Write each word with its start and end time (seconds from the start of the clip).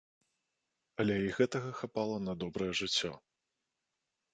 Але 1.03 1.19
і 1.27 1.29
гэтага 1.37 1.75
хапала 1.83 2.17
на 2.31 2.39
добрае 2.43 2.71
жыццё. 2.85 3.17